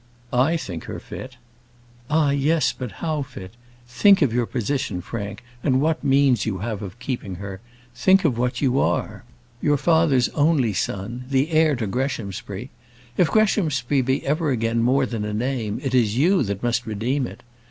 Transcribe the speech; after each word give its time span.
"I 0.33 0.57
think 0.57 0.85
her 0.85 0.99
fit." 0.99 1.37
"Ah, 2.09 2.31
yes; 2.31 2.73
but 2.73 2.93
how 3.05 3.21
fit? 3.21 3.53
Think 3.87 4.23
of 4.23 4.33
your 4.33 4.47
position, 4.47 4.99
Frank, 4.99 5.43
and 5.63 5.79
what 5.79 6.03
means 6.03 6.43
you 6.43 6.57
have 6.57 6.81
of 6.81 6.97
keeping 6.97 7.35
her. 7.35 7.59
Think 7.93 8.23
what 8.23 8.61
you 8.61 8.79
are. 8.79 9.23
Your 9.61 9.77
father's 9.77 10.29
only 10.29 10.73
son; 10.73 11.25
the 11.29 11.51
heir 11.51 11.75
to 11.75 11.85
Greshamsbury. 11.85 12.71
If 13.15 13.29
Greshamsbury 13.29 14.01
be 14.01 14.25
ever 14.25 14.49
again 14.49 14.81
more 14.81 15.05
than 15.05 15.23
a 15.23 15.35
name, 15.35 15.79
it 15.83 15.93
is 15.93 16.17
you 16.17 16.41
that 16.45 16.63
must 16.63 16.87
redeem 16.87 17.27
it. 17.27 17.43